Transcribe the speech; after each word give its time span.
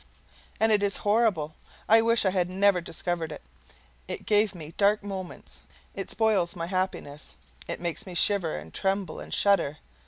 And 0.59 0.71
it 0.71 0.81
is 0.81 0.97
horrible! 1.05 1.53
I 1.87 2.01
wish 2.01 2.25
I 2.25 2.31
had 2.31 2.49
never 2.49 2.81
discovered 2.81 3.31
it; 3.31 3.43
it 4.07 4.25
gives 4.25 4.55
me 4.55 4.73
dark 4.75 5.03
moments, 5.03 5.61
it 5.93 6.09
spoils 6.09 6.55
my 6.55 6.65
happiness, 6.65 7.37
it 7.67 7.79
makes 7.79 8.07
me 8.07 8.15
shiver 8.15 8.57
and 8.57 8.73
tremble 8.73 9.19
and 9.19 9.31
shudder. 9.31 9.77